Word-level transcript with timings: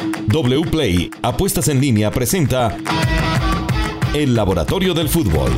WPLAY 0.00 1.10
Apuestas 1.22 1.68
en 1.68 1.80
línea 1.80 2.10
presenta 2.10 2.76
El 4.14 4.34
Laboratorio 4.34 4.94
del 4.94 5.08
Fútbol. 5.08 5.50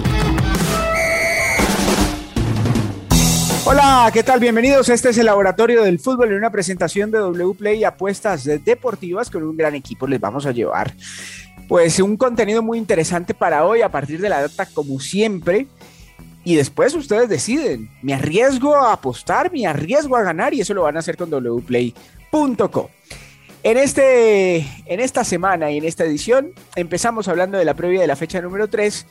Hola, 3.66 4.10
¿qué 4.12 4.22
tal? 4.22 4.40
Bienvenidos. 4.40 4.88
Este 4.88 5.10
es 5.10 5.18
el 5.18 5.26
Laboratorio 5.26 5.82
del 5.82 5.98
Fútbol 5.98 6.28
en 6.28 6.36
una 6.36 6.50
presentación 6.50 7.10
de 7.10 7.20
WPLAY 7.20 7.84
Apuestas 7.84 8.44
Deportivas 8.64 9.28
con 9.28 9.42
un 9.42 9.56
gran 9.56 9.74
equipo. 9.74 10.06
Les 10.06 10.20
vamos 10.20 10.46
a 10.46 10.52
llevar 10.52 10.94
pues 11.68 12.00
un 12.00 12.16
contenido 12.16 12.62
muy 12.62 12.78
interesante 12.78 13.34
para 13.34 13.66
hoy 13.66 13.82
a 13.82 13.90
partir 13.90 14.20
de 14.20 14.30
la 14.30 14.40
data 14.40 14.66
como 14.66 15.00
siempre. 15.00 15.66
Y 16.44 16.54
después 16.54 16.94
ustedes 16.94 17.28
deciden, 17.28 17.90
me 18.00 18.14
arriesgo 18.14 18.74
a 18.74 18.94
apostar, 18.94 19.52
me 19.52 19.66
arriesgo 19.66 20.16
a 20.16 20.22
ganar 20.22 20.54
y 20.54 20.62
eso 20.62 20.72
lo 20.72 20.82
van 20.82 20.96
a 20.96 21.00
hacer 21.00 21.18
con 21.18 21.28
wplay.co. 21.28 22.90
En, 23.62 23.76
este, 23.76 24.58
en 24.86 25.00
esta 25.00 25.22
semana 25.22 25.70
y 25.70 25.76
en 25.76 25.84
esta 25.84 26.04
edición 26.04 26.52
empezamos 26.76 27.28
hablando 27.28 27.58
de 27.58 27.66
la 27.66 27.74
previa 27.74 28.00
de 28.00 28.06
la 28.06 28.16
fecha 28.16 28.40
número 28.40 28.68
3 28.68 29.06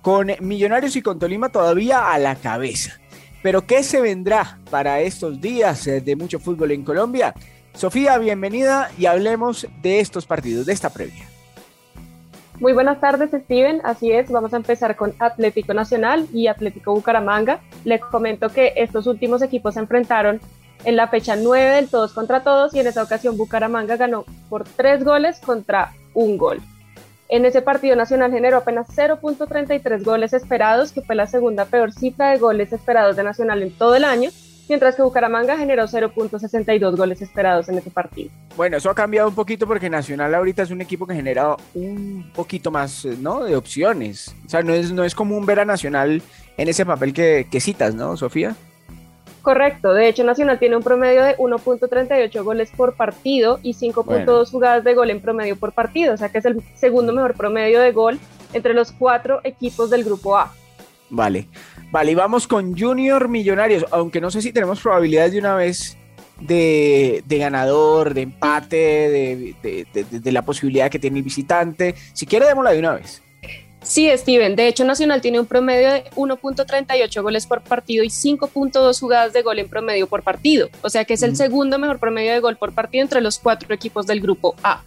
con 0.00 0.30
Millonarios 0.40 0.96
y 0.96 1.02
con 1.02 1.18
Tolima 1.18 1.50
todavía 1.50 2.10
a 2.10 2.18
la 2.18 2.36
cabeza. 2.36 2.98
Pero 3.42 3.66
¿qué 3.66 3.82
se 3.82 4.00
vendrá 4.00 4.58
para 4.70 5.00
estos 5.00 5.40
días 5.42 5.86
eh, 5.86 6.00
de 6.00 6.16
mucho 6.16 6.38
fútbol 6.38 6.70
en 6.72 6.82
Colombia? 6.82 7.34
Sofía, 7.74 8.16
bienvenida 8.16 8.90
y 8.96 9.04
hablemos 9.04 9.66
de 9.82 10.00
estos 10.00 10.24
partidos, 10.24 10.64
de 10.64 10.72
esta 10.72 10.88
previa. 10.88 11.26
Muy 12.58 12.72
buenas 12.72 13.00
tardes, 13.00 13.30
Steven. 13.30 13.80
Así 13.84 14.12
es, 14.12 14.30
vamos 14.30 14.54
a 14.54 14.56
empezar 14.56 14.96
con 14.96 15.14
Atlético 15.18 15.74
Nacional 15.74 16.26
y 16.32 16.46
Atlético 16.46 16.94
Bucaramanga. 16.94 17.60
Les 17.84 18.00
comento 18.00 18.48
que 18.48 18.72
estos 18.76 19.06
últimos 19.06 19.42
equipos 19.42 19.74
se 19.74 19.80
enfrentaron 19.80 20.40
en 20.84 20.96
la 20.96 21.08
fecha 21.08 21.36
9 21.36 21.74
del 21.76 21.88
todos 21.88 22.12
contra 22.12 22.42
todos 22.42 22.74
y 22.74 22.80
en 22.80 22.86
esa 22.86 23.02
ocasión 23.02 23.36
Bucaramanga 23.36 23.96
ganó 23.96 24.24
por 24.48 24.64
tres 24.64 25.04
goles 25.04 25.38
contra 25.40 25.92
un 26.14 26.36
gol. 26.38 26.60
En 27.28 27.44
ese 27.44 27.62
partido 27.62 27.94
Nacional 27.94 28.32
generó 28.32 28.56
apenas 28.56 28.88
0.33 28.88 30.02
goles 30.02 30.32
esperados, 30.32 30.90
que 30.90 31.02
fue 31.02 31.14
la 31.14 31.28
segunda 31.28 31.64
peor 31.64 31.92
cifra 31.92 32.30
de 32.30 32.38
goles 32.38 32.72
esperados 32.72 33.14
de 33.14 33.22
Nacional 33.22 33.62
en 33.62 33.70
todo 33.70 33.94
el 33.94 34.02
año, 34.02 34.30
mientras 34.68 34.96
que 34.96 35.02
Bucaramanga 35.02 35.56
generó 35.56 35.84
0.62 35.84 36.96
goles 36.96 37.22
esperados 37.22 37.68
en 37.68 37.78
ese 37.78 37.90
partido. 37.90 38.30
Bueno, 38.56 38.78
eso 38.78 38.90
ha 38.90 38.96
cambiado 38.96 39.28
un 39.28 39.34
poquito 39.36 39.64
porque 39.68 39.88
Nacional 39.88 40.34
ahorita 40.34 40.64
es 40.64 40.72
un 40.72 40.80
equipo 40.80 41.06
que 41.06 41.14
genera 41.14 41.54
un 41.74 42.32
poquito 42.34 42.72
más, 42.72 43.04
¿no? 43.04 43.44
De 43.44 43.54
opciones. 43.54 44.34
O 44.46 44.48
sea, 44.48 44.62
no 44.62 44.72
es, 44.72 44.90
no 44.90 45.04
es 45.04 45.14
común 45.14 45.46
ver 45.46 45.60
a 45.60 45.64
Nacional 45.64 46.20
en 46.56 46.68
ese 46.68 46.84
papel 46.84 47.14
que 47.14 47.60
citas, 47.60 47.94
¿no, 47.94 48.16
Sofía? 48.16 48.56
Correcto, 49.42 49.94
de 49.94 50.08
hecho 50.08 50.22
Nacional 50.22 50.58
tiene 50.58 50.76
un 50.76 50.82
promedio 50.82 51.22
de 51.22 51.36
1.38 51.38 52.42
goles 52.42 52.70
por 52.76 52.94
partido 52.94 53.58
y 53.62 53.72
5.2 53.72 54.50
jugadas 54.50 54.84
de 54.84 54.94
gol 54.94 55.10
en 55.10 55.20
promedio 55.20 55.56
por 55.56 55.72
partido, 55.72 56.14
o 56.14 56.16
sea 56.16 56.28
que 56.28 56.38
es 56.38 56.44
el 56.44 56.62
segundo 56.74 57.12
mejor 57.12 57.34
promedio 57.34 57.80
de 57.80 57.92
gol 57.92 58.18
entre 58.52 58.74
los 58.74 58.92
cuatro 58.92 59.40
equipos 59.44 59.88
del 59.88 60.04
grupo 60.04 60.36
A. 60.36 60.52
Vale, 61.08 61.48
vale, 61.90 62.12
y 62.12 62.14
vamos 62.14 62.46
con 62.46 62.78
Junior 62.78 63.28
Millonarios, 63.28 63.86
aunque 63.90 64.20
no 64.20 64.30
sé 64.30 64.42
si 64.42 64.52
tenemos 64.52 64.80
probabilidades 64.80 65.32
de 65.32 65.38
una 65.38 65.54
vez 65.54 65.96
de, 66.40 67.22
ganador, 67.26 68.14
de 68.14 68.22
empate, 68.22 68.76
de, 68.76 69.86
de, 69.92 70.32
la 70.32 70.42
posibilidad 70.42 70.90
que 70.90 70.98
tiene 70.98 71.18
el 71.18 71.24
visitante. 71.24 71.94
Si 72.12 72.26
quiere, 72.26 72.46
démosla 72.46 72.72
de 72.72 72.78
una 72.78 72.94
vez. 72.94 73.22
Sí, 73.82 74.10
Steven. 74.14 74.56
De 74.56 74.68
hecho, 74.68 74.84
Nacional 74.84 75.20
tiene 75.20 75.40
un 75.40 75.46
promedio 75.46 75.90
de 75.90 76.04
1.38 76.14 77.22
goles 77.22 77.46
por 77.46 77.62
partido 77.62 78.04
y 78.04 78.08
5.2 78.08 79.00
jugadas 79.00 79.32
de 79.32 79.42
gol 79.42 79.58
en 79.58 79.68
promedio 79.68 80.06
por 80.06 80.22
partido. 80.22 80.68
O 80.82 80.90
sea 80.90 81.04
que 81.04 81.14
es 81.14 81.22
el 81.22 81.36
segundo 81.36 81.78
mejor 81.78 81.98
promedio 81.98 82.32
de 82.32 82.40
gol 82.40 82.56
por 82.56 82.72
partido 82.72 83.02
entre 83.02 83.20
los 83.20 83.38
cuatro 83.38 83.74
equipos 83.74 84.06
del 84.06 84.20
grupo 84.20 84.54
A. 84.62 84.82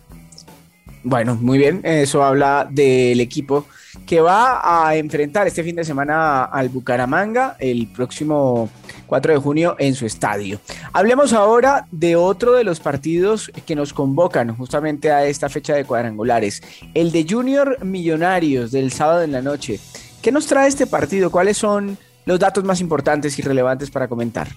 Bueno, 1.03 1.35
muy 1.35 1.57
bien. 1.57 1.81
Eso 1.83 2.23
habla 2.23 2.67
del 2.69 3.19
equipo 3.19 3.65
que 4.05 4.21
va 4.21 4.87
a 4.87 4.95
enfrentar 4.95 5.47
este 5.47 5.63
fin 5.63 5.75
de 5.75 5.83
semana 5.83 6.45
al 6.45 6.69
Bucaramanga 6.69 7.57
el 7.59 7.87
próximo 7.87 8.69
4 9.05 9.33
de 9.33 9.39
junio 9.39 9.75
en 9.79 9.95
su 9.95 10.05
estadio. 10.05 10.59
Hablemos 10.91 11.33
ahora 11.33 11.87
de 11.91 12.15
otro 12.15 12.53
de 12.53 12.63
los 12.63 12.79
partidos 12.79 13.51
que 13.65 13.75
nos 13.75 13.93
convocan 13.93 14.55
justamente 14.55 15.11
a 15.11 15.25
esta 15.25 15.49
fecha 15.49 15.75
de 15.75 15.85
cuadrangulares, 15.85 16.61
el 16.93 17.11
de 17.11 17.25
Junior 17.29 17.83
Millonarios 17.83 18.71
del 18.71 18.91
sábado 18.91 19.23
en 19.23 19.31
la 19.31 19.41
noche. 19.41 19.79
¿Qué 20.21 20.31
nos 20.31 20.47
trae 20.47 20.67
este 20.67 20.87
partido? 20.87 21.31
¿Cuáles 21.31 21.57
son 21.57 21.97
los 22.25 22.39
datos 22.39 22.63
más 22.63 22.79
importantes 22.81 23.37
y 23.39 23.41
relevantes 23.41 23.91
para 23.91 24.07
comentar? 24.07 24.47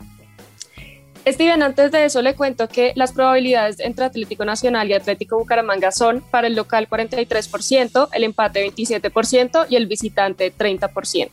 Steven, 1.26 1.60
antes 1.64 1.90
de 1.90 2.04
eso 2.04 2.22
le 2.22 2.36
cuento 2.36 2.68
que 2.68 2.92
las 2.94 3.10
probabilidades 3.10 3.80
entre 3.80 4.04
Atlético 4.04 4.44
Nacional 4.44 4.88
y 4.88 4.94
Atlético 4.94 5.36
Bucaramanga 5.36 5.90
son 5.90 6.22
para 6.30 6.46
el 6.46 6.54
local 6.54 6.88
43%, 6.88 8.08
el 8.12 8.22
empate 8.22 8.64
27% 8.64 9.66
y 9.68 9.74
el 9.74 9.88
visitante 9.88 10.52
30%. 10.56 11.30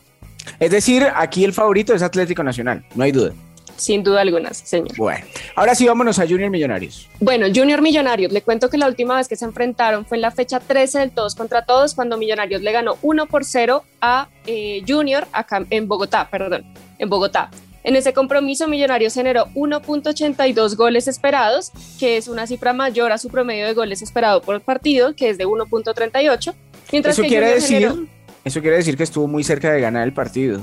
Es 0.60 0.70
decir, 0.70 1.06
aquí 1.14 1.44
el 1.44 1.52
favorito 1.52 1.94
es 1.94 2.02
Atlético 2.02 2.42
Nacional, 2.42 2.84
no 2.94 3.04
hay 3.04 3.12
duda. 3.12 3.32
Sin 3.76 4.04
duda 4.04 4.20
alguna, 4.20 4.54
señor. 4.54 4.96
Bueno, 4.96 5.26
ahora 5.56 5.74
sí 5.74 5.86
vámonos 5.86 6.18
a 6.18 6.26
Junior 6.26 6.50
Millonarios. 6.50 7.08
Bueno, 7.18 7.46
Junior 7.52 7.82
Millonarios, 7.82 8.32
le 8.32 8.42
cuento 8.42 8.70
que 8.70 8.78
la 8.78 8.86
última 8.86 9.16
vez 9.16 9.26
que 9.26 9.36
se 9.36 9.44
enfrentaron 9.44 10.06
fue 10.06 10.16
en 10.16 10.22
la 10.22 10.30
fecha 10.30 10.60
13 10.60 11.00
del 11.00 11.10
todos 11.10 11.34
contra 11.34 11.64
todos, 11.64 11.94
cuando 11.94 12.16
Millonarios 12.16 12.62
le 12.62 12.70
ganó 12.72 12.96
1 13.02 13.26
por 13.26 13.44
0 13.44 13.84
a 14.00 14.28
eh, 14.46 14.82
Junior 14.86 15.26
acá 15.32 15.64
en 15.70 15.88
Bogotá, 15.88 16.28
perdón, 16.30 16.64
en 16.98 17.08
Bogotá. 17.08 17.50
En 17.82 17.96
ese 17.96 18.14
compromiso, 18.14 18.66
Millonarios 18.66 19.12
generó 19.12 19.46
1.82 19.54 20.74
goles 20.74 21.06
esperados, 21.06 21.70
que 22.00 22.16
es 22.16 22.28
una 22.28 22.46
cifra 22.46 22.72
mayor 22.72 23.12
a 23.12 23.18
su 23.18 23.28
promedio 23.28 23.66
de 23.66 23.74
goles 23.74 24.00
esperado 24.00 24.40
por 24.40 24.58
partido, 24.62 25.14
que 25.14 25.28
es 25.28 25.36
de 25.36 25.46
1.38. 25.46 26.54
Mientras 26.92 27.18
eso 27.18 27.28
quiere 27.28 27.54
decir, 27.54 28.08
eso 28.44 28.60
quiere 28.60 28.76
decir 28.76 28.96
que 28.96 29.02
estuvo 29.02 29.26
muy 29.26 29.44
cerca 29.44 29.72
de 29.72 29.80
ganar 29.80 30.06
el 30.06 30.12
partido. 30.12 30.60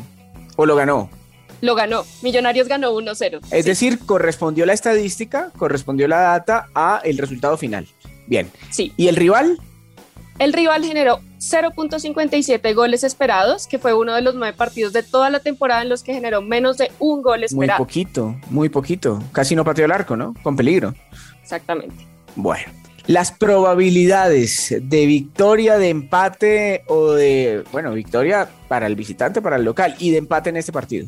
¿O 0.55 0.65
lo 0.65 0.75
ganó? 0.75 1.09
Lo 1.61 1.75
ganó. 1.75 2.03
Millonarios 2.21 2.67
ganó 2.67 2.91
1-0. 2.91 3.39
Es 3.51 3.65
decir, 3.65 3.99
correspondió 3.99 4.65
la 4.65 4.73
estadística, 4.73 5.51
correspondió 5.57 6.07
la 6.07 6.19
data 6.19 6.67
a 6.73 7.01
el 7.03 7.17
resultado 7.17 7.57
final. 7.57 7.87
Bien. 8.27 8.49
Sí. 8.71 8.93
¿Y 8.97 9.07
el 9.07 9.15
rival? 9.15 9.59
El 10.39 10.53
rival 10.53 10.83
generó 10.83 11.19
0.57 11.39 12.73
goles 12.73 13.03
esperados, 13.03 13.67
que 13.67 13.77
fue 13.77 13.93
uno 13.93 14.15
de 14.15 14.21
los 14.21 14.33
nueve 14.33 14.55
partidos 14.57 14.91
de 14.91 15.03
toda 15.03 15.29
la 15.29 15.39
temporada 15.39 15.83
en 15.83 15.89
los 15.89 16.01
que 16.01 16.13
generó 16.13 16.41
menos 16.41 16.77
de 16.77 16.91
un 16.97 17.21
gol 17.21 17.43
esperado. 17.43 17.77
Muy 17.77 17.85
poquito, 17.85 18.35
muy 18.49 18.69
poquito. 18.69 19.21
Casi 19.31 19.55
no 19.55 19.63
pateó 19.63 19.85
el 19.85 19.91
arco, 19.91 20.15
¿no? 20.15 20.33
Con 20.41 20.55
peligro. 20.55 20.95
Exactamente. 21.43 22.07
Bueno, 22.35 22.71
las 23.11 23.33
probabilidades 23.33 24.73
de 24.81 25.05
victoria, 25.05 25.77
de 25.77 25.89
empate 25.89 26.83
o 26.87 27.11
de, 27.11 27.61
bueno, 27.73 27.91
victoria 27.91 28.47
para 28.69 28.87
el 28.87 28.95
visitante, 28.95 29.41
para 29.41 29.57
el 29.57 29.65
local 29.65 29.95
y 29.99 30.11
de 30.11 30.17
empate 30.17 30.49
en 30.49 30.55
este 30.55 30.71
partido. 30.71 31.07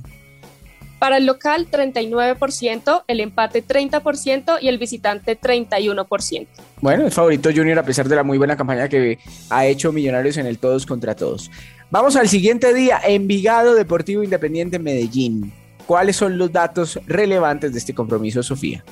Para 1.00 1.16
el 1.16 1.25
local 1.25 1.68
39%, 1.72 3.03
el 3.08 3.19
empate 3.22 3.66
30% 3.66 4.58
y 4.62 4.68
el 4.68 4.80
visitante 4.80 5.40
31%. 5.40 6.47
Bueno, 6.81 7.08
es 7.08 7.13
favorito 7.13 7.50
Junior 7.56 7.80
a 7.80 7.84
pesar 7.84 8.09
de 8.09 8.18
la 8.18 8.24
muy 8.24 8.38
buena 8.38 8.58
campaña 8.58 8.90
que 8.90 9.19
ha 9.50 9.66
hecho 9.66 9.94
Millonarios 9.94 10.36
en 10.36 10.46
el 10.46 10.59
todos 10.59 10.86
contra 10.86 11.16
todos. 11.16 11.52
Vamos 11.90 12.18
al 12.18 12.28
siguiente 12.28 12.74
día, 12.74 13.00
Envigado 13.06 13.75
Deportivo 13.75 14.24
Independiente 14.24 14.78
Medellín. 14.78 15.53
¿Cuáles 15.86 16.18
son 16.18 16.38
los 16.38 16.52
datos 16.52 17.00
relevantes 17.06 17.72
de 17.72 17.80
este 17.80 17.94
compromiso, 17.94 18.44
Sofía? 18.44 18.84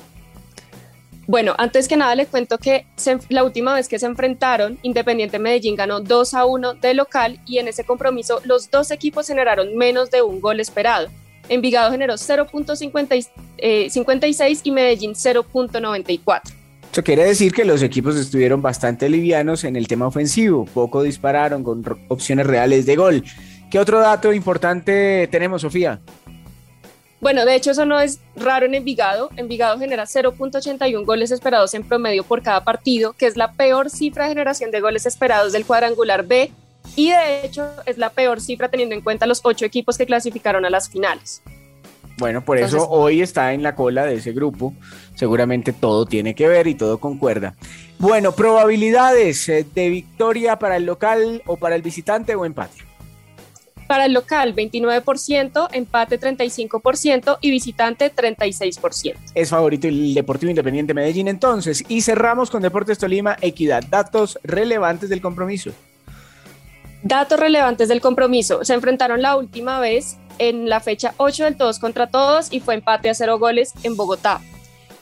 Bueno, 1.26 1.54
antes 1.56 1.86
que 1.86 1.96
nada 1.96 2.14
le 2.16 2.26
cuento 2.26 2.58
que 2.58 2.84
la 3.28 3.44
última 3.44 3.74
vez 3.74 3.88
que 3.88 3.98
se 3.98 4.06
enfrentaron, 4.06 4.78
Independiente 4.82 5.38
Medellín 5.38 5.76
ganó 5.76 6.00
2 6.00 6.34
a 6.34 6.44
1 6.46 6.74
de 6.74 6.94
local 6.94 7.38
y 7.46 7.58
en 7.58 7.68
ese 7.68 7.84
compromiso 7.84 8.40
los 8.44 8.70
dos 8.70 8.90
equipos 8.90 9.28
generaron 9.28 9.76
menos 9.76 10.10
de 10.10 10.22
un 10.22 10.40
gol 10.40 10.58
esperado. 10.58 11.08
Envigado 11.48 11.90
generó 11.92 12.14
0.56 12.14 13.28
eh, 13.58 14.58
y 14.64 14.70
Medellín 14.70 15.12
0.94. 15.12 16.40
Eso 16.90 17.02
quiere 17.02 17.24
decir 17.24 17.52
que 17.52 17.64
los 17.64 17.82
equipos 17.82 18.16
estuvieron 18.16 18.60
bastante 18.60 19.08
livianos 19.08 19.64
en 19.64 19.76
el 19.76 19.88
tema 19.88 20.06
ofensivo, 20.06 20.66
poco 20.66 21.02
dispararon 21.02 21.64
con 21.64 21.82
opciones 22.08 22.46
reales 22.46 22.84
de 22.84 22.96
gol. 22.96 23.24
¿Qué 23.70 23.78
otro 23.78 24.00
dato 24.00 24.32
importante 24.34 25.26
tenemos, 25.30 25.62
Sofía? 25.62 26.00
Bueno, 27.22 27.44
de 27.44 27.54
hecho 27.54 27.70
eso 27.70 27.86
no 27.86 28.00
es 28.00 28.18
raro 28.34 28.66
en 28.66 28.74
Envigado. 28.74 29.30
Envigado 29.36 29.78
genera 29.78 30.06
0.81 30.06 31.04
goles 31.04 31.30
esperados 31.30 31.72
en 31.72 31.84
promedio 31.84 32.24
por 32.24 32.42
cada 32.42 32.64
partido, 32.64 33.12
que 33.12 33.26
es 33.26 33.36
la 33.36 33.52
peor 33.52 33.90
cifra 33.90 34.24
de 34.24 34.30
generación 34.30 34.72
de 34.72 34.80
goles 34.80 35.06
esperados 35.06 35.52
del 35.52 35.64
cuadrangular 35.64 36.26
B 36.26 36.50
y 36.96 37.10
de 37.10 37.46
hecho 37.46 37.70
es 37.86 37.96
la 37.96 38.10
peor 38.10 38.40
cifra 38.40 38.68
teniendo 38.68 38.96
en 38.96 39.02
cuenta 39.02 39.26
los 39.26 39.40
ocho 39.44 39.64
equipos 39.64 39.96
que 39.96 40.04
clasificaron 40.04 40.64
a 40.64 40.70
las 40.70 40.88
finales. 40.88 41.42
Bueno, 42.18 42.44
por 42.44 42.58
eso 42.58 42.88
hoy 42.90 43.22
está 43.22 43.52
en 43.52 43.62
la 43.62 43.76
cola 43.76 44.04
de 44.04 44.16
ese 44.16 44.32
grupo. 44.32 44.74
Seguramente 45.14 45.72
todo 45.72 46.06
tiene 46.06 46.34
que 46.34 46.48
ver 46.48 46.66
y 46.66 46.74
todo 46.74 46.98
concuerda. 46.98 47.54
Bueno, 48.00 48.32
probabilidades 48.32 49.48
eh, 49.48 49.64
de 49.72 49.88
victoria 49.90 50.58
para 50.58 50.76
el 50.76 50.86
local 50.86 51.40
o 51.46 51.56
para 51.56 51.76
el 51.76 51.82
visitante 51.82 52.34
o 52.34 52.44
empate. 52.44 52.91
Para 53.92 54.06
el 54.06 54.14
local, 54.14 54.54
29%, 54.54 55.68
empate 55.70 56.18
35% 56.18 57.36
y 57.42 57.50
visitante 57.50 58.10
36%. 58.10 59.16
Es 59.34 59.50
favorito 59.50 59.86
el 59.86 60.14
Deportivo 60.14 60.48
Independiente 60.48 60.94
Medellín 60.94 61.28
entonces. 61.28 61.84
Y 61.88 62.00
cerramos 62.00 62.50
con 62.50 62.62
Deportes 62.62 62.96
Tolima, 62.96 63.36
Equidad. 63.42 63.84
Datos 63.90 64.38
relevantes 64.44 65.10
del 65.10 65.20
compromiso. 65.20 65.72
Datos 67.02 67.38
relevantes 67.38 67.90
del 67.90 68.00
compromiso. 68.00 68.64
Se 68.64 68.72
enfrentaron 68.72 69.20
la 69.20 69.36
última 69.36 69.78
vez 69.78 70.16
en 70.38 70.70
la 70.70 70.80
fecha 70.80 71.12
8 71.18 71.44
del 71.44 71.58
todos 71.58 71.78
contra 71.78 72.06
todos 72.06 72.50
y 72.50 72.60
fue 72.60 72.72
empate 72.72 73.10
a 73.10 73.14
cero 73.14 73.38
goles 73.38 73.74
en 73.82 73.94
Bogotá. 73.94 74.40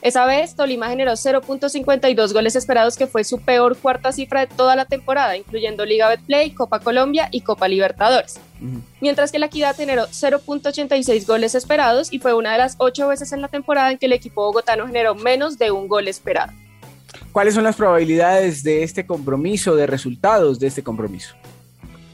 Esa 0.01 0.25
vez 0.25 0.55
Tolima 0.55 0.89
generó 0.89 1.11
0.52 1.11 2.33
goles 2.33 2.55
esperados, 2.55 2.97
que 2.97 3.05
fue 3.05 3.23
su 3.23 3.39
peor 3.39 3.77
cuarta 3.77 4.11
cifra 4.11 4.41
de 4.41 4.47
toda 4.47 4.75
la 4.75 4.85
temporada, 4.85 5.37
incluyendo 5.37 5.85
Liga 5.85 6.09
Betplay, 6.09 6.51
Copa 6.51 6.79
Colombia 6.79 7.29
y 7.31 7.41
Copa 7.41 7.67
Libertadores. 7.67 8.39
Mientras 8.99 9.31
que 9.31 9.39
la 9.39 9.47
Equidad 9.47 9.75
generó 9.75 10.07
0.86 10.07 11.25
goles 11.27 11.53
esperados 11.55 12.11
y 12.11 12.19
fue 12.19 12.33
una 12.33 12.51
de 12.51 12.57
las 12.57 12.75
ocho 12.79 13.07
veces 13.07 13.31
en 13.31 13.41
la 13.41 13.47
temporada 13.47 13.91
en 13.91 13.97
que 13.97 14.07
el 14.07 14.13
equipo 14.13 14.43
bogotano 14.43 14.87
generó 14.87 15.13
menos 15.13 15.57
de 15.57 15.71
un 15.71 15.87
gol 15.87 16.07
esperado. 16.07 16.51
¿Cuáles 17.31 17.53
son 17.53 17.63
las 17.63 17.75
probabilidades 17.75 18.63
de 18.63 18.83
este 18.83 19.05
compromiso, 19.05 19.75
de 19.75 19.87
resultados 19.87 20.59
de 20.59 20.67
este 20.67 20.83
compromiso? 20.83 21.35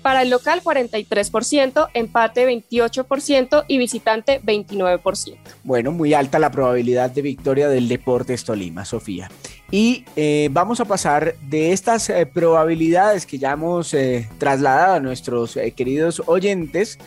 Para 0.07 0.21
el 0.21 0.29
local 0.29 0.61
43%, 0.63 1.89
empate 1.93 2.47
28% 2.47 3.65
y 3.67 3.77
visitante 3.77 4.39
29%. 4.41 5.35
Bueno, 5.65 5.91
muy 5.91 6.13
alta 6.13 6.39
la 6.39 6.49
probabilidad 6.49 7.11
de 7.11 7.21
victoria 7.21 7.67
del 7.67 7.89
Deportes 7.89 8.45
Tolima, 8.45 8.85
Sofía. 8.85 9.29
Y 9.69 10.05
eh, 10.15 10.47
vamos 10.53 10.79
a 10.79 10.85
pasar 10.85 11.35
de 11.49 11.73
estas 11.73 12.09
eh, 12.09 12.25
probabilidades 12.25 13.25
que 13.25 13.37
ya 13.37 13.51
hemos 13.51 13.93
eh, 13.93 14.29
trasladado 14.37 14.93
a 14.93 14.99
nuestros 15.01 15.59
queridos 15.75 16.23
oyentes 16.25 16.99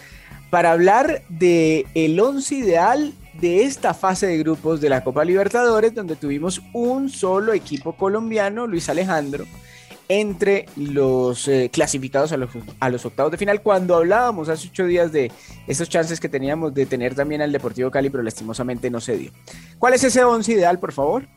para 0.50 0.72
hablar 0.72 1.22
de 1.30 1.86
el 1.94 2.20
once 2.20 2.54
ideal 2.54 3.14
de 3.40 3.62
esta 3.62 3.94
fase 3.94 4.26
de 4.26 4.36
grupos 4.36 4.82
de 4.82 4.90
la 4.90 5.02
Copa 5.02 5.24
Libertadores, 5.24 5.94
donde 5.94 6.16
tuvimos 6.16 6.60
un 6.74 7.08
solo 7.08 7.54
equipo 7.54 7.94
colombiano, 7.94 8.66
Luis 8.66 8.90
Alejandro, 8.90 9.46
entre 10.10 10.66
los 10.74 11.46
eh, 11.46 11.70
clasificados 11.72 12.32
a 12.32 12.36
los, 12.36 12.50
a 12.80 12.90
los, 12.90 13.06
octavos 13.06 13.30
de 13.30 13.38
final. 13.38 13.62
Cuando 13.62 13.94
hablábamos 13.94 14.48
hace 14.48 14.66
ocho 14.66 14.84
días 14.84 15.12
de 15.12 15.30
esos 15.68 15.88
chances 15.88 16.18
que 16.18 16.28
teníamos 16.28 16.74
de 16.74 16.84
tener 16.84 17.14
también 17.14 17.42
al 17.42 17.52
Deportivo 17.52 17.92
Cali, 17.92 18.10
pero 18.10 18.24
lastimosamente 18.24 18.90
no 18.90 19.00
se 19.00 19.16
dio. 19.16 19.30
¿Cuál 19.78 19.94
es 19.94 20.02
ese 20.02 20.24
once 20.24 20.50
ideal, 20.50 20.80
por 20.80 20.90
favor? 20.92 21.28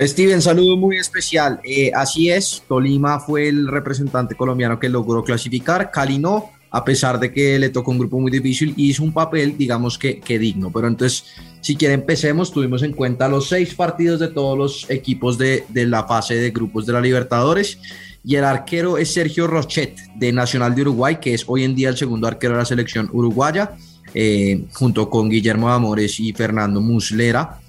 Steven, 0.00 0.40
saludo 0.40 0.78
muy 0.78 0.96
especial. 0.96 1.60
Eh, 1.62 1.90
así 1.94 2.30
es, 2.30 2.62
Tolima 2.66 3.20
fue 3.20 3.48
el 3.48 3.68
representante 3.68 4.34
colombiano 4.34 4.78
que 4.78 4.88
logró 4.88 5.22
clasificar, 5.22 5.90
Cali 5.90 6.18
no, 6.18 6.52
a 6.70 6.84
pesar 6.84 7.18
de 7.18 7.32
que 7.32 7.58
le 7.58 7.70
tocó 7.70 7.90
un 7.90 7.98
grupo 7.98 8.18
muy 8.18 8.30
difícil 8.30 8.74
y 8.76 8.90
hizo 8.90 9.02
un 9.02 9.12
papel, 9.12 9.56
digamos 9.56 9.98
que, 9.98 10.20
que 10.20 10.38
digno. 10.38 10.70
Pero 10.70 10.88
entonces, 10.88 11.24
si 11.60 11.76
quieren, 11.76 12.00
empecemos. 12.00 12.52
Tuvimos 12.52 12.82
en 12.82 12.92
cuenta 12.92 13.28
los 13.28 13.48
seis 13.48 13.74
partidos 13.74 14.20
de 14.20 14.28
todos 14.28 14.56
los 14.58 14.90
equipos 14.90 15.38
de, 15.38 15.64
de 15.68 15.86
la 15.86 16.04
fase 16.04 16.34
de 16.34 16.50
grupos 16.50 16.86
de 16.86 16.92
la 16.92 17.00
Libertadores 17.00 17.78
y 18.26 18.34
el 18.34 18.44
arquero 18.44 18.98
es 18.98 19.14
Sergio 19.14 19.46
Rochet 19.46 19.96
de 20.16 20.32
Nacional 20.32 20.74
de 20.74 20.82
Uruguay, 20.82 21.18
que 21.20 21.32
es 21.32 21.44
hoy 21.46 21.62
en 21.62 21.76
día 21.76 21.90
el 21.90 21.96
segundo 21.96 22.26
arquero 22.26 22.54
de 22.54 22.58
la 22.58 22.64
selección 22.64 23.08
uruguaya, 23.12 23.76
eh, 24.14 24.64
junto 24.72 25.08
con 25.08 25.30
Guillermo 25.30 25.70
Amores 25.70 26.18
y 26.18 26.32
Fernando 26.32 26.80
Muslera. 26.80 27.60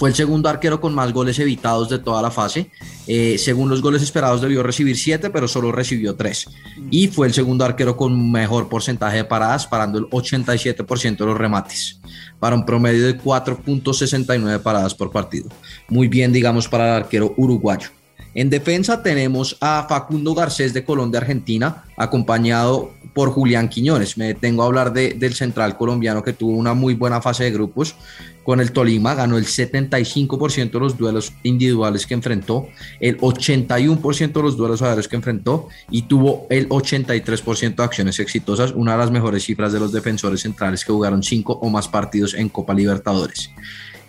Fue 0.00 0.08
el 0.08 0.14
segundo 0.14 0.48
arquero 0.48 0.80
con 0.80 0.94
más 0.94 1.12
goles 1.12 1.38
evitados 1.40 1.90
de 1.90 1.98
toda 1.98 2.22
la 2.22 2.30
fase. 2.30 2.70
Eh, 3.06 3.36
según 3.36 3.68
los 3.68 3.82
goles 3.82 4.00
esperados 4.00 4.40
debió 4.40 4.62
recibir 4.62 4.96
siete, 4.96 5.28
pero 5.28 5.46
solo 5.46 5.72
recibió 5.72 6.16
tres. 6.16 6.48
Y 6.90 7.08
fue 7.08 7.26
el 7.26 7.34
segundo 7.34 7.66
arquero 7.66 7.98
con 7.98 8.32
mejor 8.32 8.70
porcentaje 8.70 9.18
de 9.18 9.24
paradas, 9.24 9.66
parando 9.66 9.98
el 9.98 10.06
87% 10.06 11.18
de 11.18 11.26
los 11.26 11.36
remates, 11.36 12.00
para 12.38 12.56
un 12.56 12.64
promedio 12.64 13.04
de 13.04 13.20
4.69 13.20 14.62
paradas 14.62 14.94
por 14.94 15.10
partido. 15.10 15.50
Muy 15.90 16.08
bien, 16.08 16.32
digamos, 16.32 16.66
para 16.66 16.96
el 16.96 17.02
arquero 17.02 17.34
uruguayo. 17.36 17.90
En 18.34 18.48
defensa 18.48 19.02
tenemos 19.02 19.56
a 19.60 19.86
Facundo 19.88 20.34
Garcés 20.34 20.72
de 20.72 20.84
Colón 20.84 21.10
de 21.10 21.18
Argentina, 21.18 21.84
acompañado 21.96 22.92
por 23.12 23.30
Julián 23.30 23.68
Quiñones. 23.68 24.16
Me 24.16 24.26
detengo 24.26 24.62
a 24.62 24.66
hablar 24.66 24.92
del 24.92 25.34
central 25.34 25.76
colombiano 25.76 26.22
que 26.22 26.32
tuvo 26.32 26.52
una 26.52 26.74
muy 26.74 26.94
buena 26.94 27.20
fase 27.20 27.44
de 27.44 27.50
grupos 27.50 27.96
con 28.44 28.60
el 28.60 28.72
Tolima, 28.72 29.14
ganó 29.14 29.36
el 29.36 29.46
75% 29.46 30.70
de 30.70 30.80
los 30.80 30.96
duelos 30.96 31.32
individuales 31.42 32.06
que 32.06 32.14
enfrentó, 32.14 32.68
el 32.98 33.18
81% 33.18 34.32
de 34.32 34.42
los 34.42 34.56
duelos 34.56 34.80
aéreos 34.82 35.08
que 35.08 35.16
enfrentó 35.16 35.68
y 35.90 36.02
tuvo 36.02 36.46
el 36.50 36.68
83% 36.68 37.74
de 37.74 37.82
acciones 37.82 38.18
exitosas, 38.18 38.72
una 38.72 38.92
de 38.92 38.98
las 38.98 39.10
mejores 39.10 39.44
cifras 39.44 39.72
de 39.72 39.80
los 39.80 39.92
defensores 39.92 40.40
centrales 40.40 40.84
que 40.84 40.92
jugaron 40.92 41.22
cinco 41.22 41.58
o 41.60 41.68
más 41.68 41.88
partidos 41.88 42.34
en 42.34 42.48
Copa 42.48 42.74
Libertadores. 42.74 43.50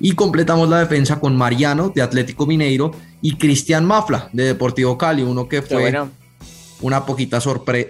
Y 0.03 0.13
completamos 0.13 0.68
la 0.68 0.80
defensa 0.80 1.19
con 1.19 1.36
Mariano 1.36 1.89
de 1.94 2.01
Atlético 2.01 2.48
Mineiro 2.48 2.92
y 3.21 3.36
Cristian 3.36 3.86
Mafla 3.86 4.30
de 4.33 4.45
Deportivo 4.45 4.98
Cali, 4.98 5.21
uno 5.21 5.48
que 5.48 5.62
fue 5.62 5.94
una 6.81 7.06
poquita 7.06 7.39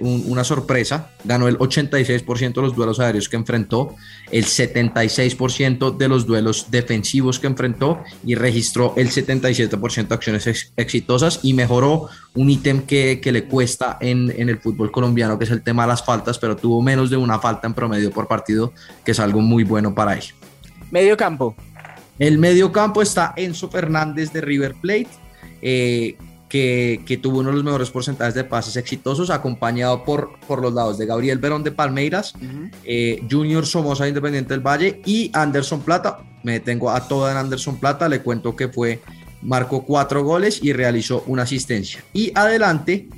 una 0.02 0.44
sorpresa. 0.44 1.12
Ganó 1.24 1.48
el 1.48 1.58
86% 1.58 2.54
de 2.54 2.62
los 2.62 2.76
duelos 2.76 3.00
aéreos 3.00 3.30
que 3.30 3.38
enfrentó, 3.38 3.96
el 4.30 4.44
76% 4.44 5.96
de 5.96 6.08
los 6.10 6.26
duelos 6.26 6.68
defensivos 6.70 7.40
que 7.40 7.48
enfrentó 7.48 8.04
y 8.26 8.36
registró 8.36 8.94
el 8.98 9.10
77% 9.10 10.08
de 10.10 10.14
acciones 10.14 10.74
exitosas 10.76 11.40
y 11.44 11.54
mejoró 11.54 12.10
un 12.36 12.50
ítem 12.50 12.82
que, 12.82 13.22
le 13.24 13.46
cuesta 13.46 13.98
en, 14.02 14.34
en 14.36 14.50
el 14.50 14.60
fútbol 14.60 14.92
colombiano, 14.92 15.40
que 15.40 15.46
es 15.46 15.52
el 15.52 15.64
tema 15.64 15.84
de 15.84 15.88
las 15.88 16.04
faltas, 16.04 16.38
pero 16.38 16.58
tuvo 16.58 16.82
menos 16.82 17.10
de 17.10 17.16
una 17.16 17.40
falta 17.40 17.68
en 17.68 17.74
promedio 17.74 18.12
por 18.12 18.28
partido, 18.28 18.74
que 19.06 19.12
es 19.12 19.20
algo 19.22 19.40
muy 19.40 19.64
bueno 19.64 19.96
para 19.96 20.16
él. 20.16 20.26
Medio 20.92 21.16
campo. 21.16 21.56
El 22.22 22.38
medio 22.38 22.72
campo 22.72 23.02
está 23.02 23.34
Enzo 23.36 23.68
Fernández 23.68 24.32
de 24.32 24.42
River 24.42 24.76
Plate, 24.80 25.08
eh, 25.60 26.16
que, 26.48 27.20
tuvo 27.20 27.40
uno 27.40 27.50
de 27.50 27.56
los 27.56 27.64
mejores 27.64 27.90
porcentajes 27.90 28.36
de 28.36 28.44
pases 28.44 28.76
exitosos, 28.76 29.32
acompañado 29.32 30.04
por, 30.04 30.40
por 30.48 30.62
los 30.62 30.72
lados 30.72 31.00
de 31.00 31.08
Gabriel 31.08 31.40
Verón 31.40 31.64
de 31.64 31.72
Palmeiras, 31.72 32.36
eh, 32.84 33.26
Junior 33.28 33.66
Somoza 33.66 34.08
Independiente 34.08 34.54
del 34.54 34.62
Valle 34.62 35.02
y 35.04 35.32
Anderson 35.34 35.82
Plata. 35.82 36.20
Me 36.44 36.52
detengo 36.52 36.92
a 36.92 37.08
toda 37.08 37.32
en 37.32 37.38
Anderson 37.40 37.80
Plata, 37.80 38.08
le 38.08 38.22
cuento 38.22 38.56
que 38.56 38.68
fue, 38.68 39.00
marcó 39.42 39.84
cuatro 39.84 40.24
goles 40.24 40.60
y 40.62 40.74
realizó 40.74 41.24
una 41.26 41.42
asistencia. 41.42 42.04
Y 42.14 42.32
adelante 42.38 43.10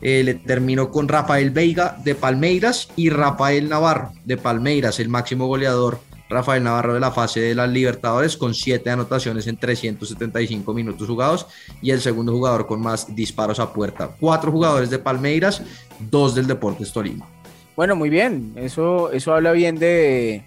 eh, 0.00 0.22
le 0.22 0.34
terminó 0.34 0.92
con 0.92 1.08
Rafael 1.08 1.50
Veiga 1.50 1.96
de 2.04 2.14
Palmeiras 2.14 2.88
y 2.94 3.10
Rafael 3.10 3.68
Navarro 3.68 4.12
de 4.24 4.36
Palmeiras, 4.36 5.00
el 5.00 5.08
máximo 5.08 5.48
goleador 5.48 5.98
Rafael 6.28 6.62
Navarro 6.62 6.94
de 6.94 7.00
la 7.00 7.10
fase 7.10 7.40
de 7.40 7.54
las 7.54 7.68
Libertadores 7.68 8.36
con 8.36 8.54
7 8.54 8.88
anotaciones 8.90 9.46
en 9.46 9.56
375 9.56 10.74
minutos 10.74 11.06
jugados 11.06 11.46
y 11.82 11.90
el 11.90 12.00
segundo 12.00 12.32
jugador 12.32 12.66
con 12.66 12.80
más 12.80 13.14
disparos 13.14 13.60
a 13.60 13.72
puerta. 13.72 14.10
Cuatro 14.18 14.50
jugadores 14.50 14.90
de 14.90 14.98
Palmeiras, 14.98 15.62
dos 15.98 16.34
del 16.34 16.46
Deportes 16.46 16.92
Tolima. 16.92 17.28
Bueno, 17.76 17.96
muy 17.96 18.08
bien, 18.08 18.52
eso, 18.56 19.10
eso 19.10 19.34
habla 19.34 19.52
bien 19.52 19.78
de, 19.78 20.44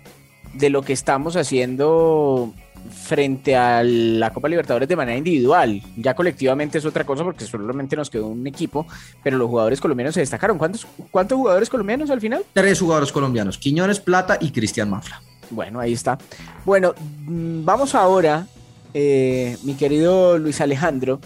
de 0.54 0.70
lo 0.70 0.82
que 0.82 0.94
estamos 0.94 1.36
haciendo 1.36 2.54
frente 2.90 3.56
a 3.56 3.84
la 3.84 4.32
Copa 4.32 4.48
Libertadores 4.48 4.88
de 4.88 4.96
manera 4.96 5.18
individual. 5.18 5.82
Ya 5.98 6.14
colectivamente 6.16 6.78
es 6.78 6.86
otra 6.86 7.06
cosa 7.06 7.24
porque 7.24 7.46
solamente 7.46 7.96
nos 7.96 8.10
quedó 8.10 8.28
un 8.28 8.46
equipo, 8.48 8.88
pero 9.24 9.38
los 9.38 9.48
jugadores 9.48 9.82
colombianos 9.82 10.14
se 10.14 10.22
destacaron. 10.22 10.58
¿Cuántos, 10.58 10.88
cuántos 11.12 11.38
jugadores 11.38 11.70
colombianos 11.70 12.10
al 12.10 12.22
final? 12.22 12.44
Tres 12.54 12.80
jugadores 12.80 13.12
colombianos, 13.12 13.58
Quiñones 13.58 14.00
Plata 14.00 14.38
y 14.40 14.52
Cristian 14.52 14.90
Mafla. 14.90 15.22
Bueno, 15.50 15.80
ahí 15.80 15.94
está. 15.94 16.18
Bueno, 16.66 16.94
mm, 17.26 17.66
vamos 17.66 17.96
ahora, 17.96 18.48
eh, 18.94 19.58
mi 19.64 19.76
querido 19.76 20.38
Luis 20.38 20.62
Alejandro, 20.62 21.20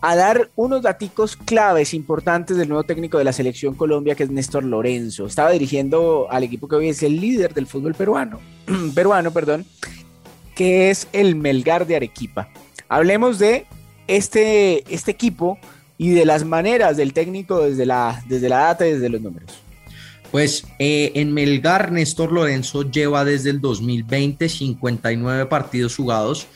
a 0.00 0.16
dar 0.16 0.50
unos 0.56 0.82
daticos 0.82 1.36
claves 1.36 1.94
importantes 1.94 2.56
del 2.56 2.68
nuevo 2.68 2.82
técnico 2.82 3.18
de 3.18 3.24
la 3.24 3.32
selección 3.32 3.74
Colombia, 3.74 4.16
que 4.16 4.24
es 4.24 4.30
Néstor 4.30 4.64
Lorenzo. 4.64 5.26
Estaba 5.26 5.52
dirigiendo 5.52 6.26
al 6.28 6.42
equipo 6.42 6.66
que 6.66 6.74
hoy 6.74 6.88
es 6.88 7.02
el 7.04 7.20
líder 7.20 7.54
del 7.54 7.68
fútbol 7.68 7.94
peruano, 7.94 8.40
peruano, 8.94 9.30
perdón, 9.30 9.64
que 10.56 10.90
es 10.90 11.06
el 11.12 11.36
Melgar 11.36 11.86
de 11.86 11.96
Arequipa. 11.96 12.48
Hablemos 12.88 13.38
de 13.38 13.66
este, 14.08 14.82
este 14.92 15.12
equipo 15.12 15.58
y 15.98 16.10
de 16.10 16.26
las 16.26 16.44
maneras 16.44 16.96
del 16.96 17.12
técnico 17.12 17.60
desde 17.60 17.86
la, 17.86 18.22
desde 18.26 18.48
la 18.48 18.58
data 18.58 18.86
y 18.86 18.92
desde 18.94 19.08
los 19.08 19.20
números. 19.20 19.61
Pues 20.32 20.66
eh, 20.78 21.12
en 21.16 21.34
Melgar, 21.34 21.92
Néstor 21.92 22.32
Lorenzo 22.32 22.90
lleva 22.90 23.22
desde 23.22 23.50
el 23.50 23.60
2020 23.60 24.48
59 24.48 25.44
partidos 25.44 25.94
jugados 25.94 26.46